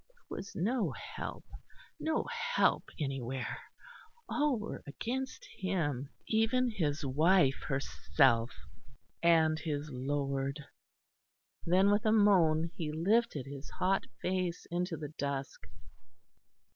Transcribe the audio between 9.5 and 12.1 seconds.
his Lord. Then with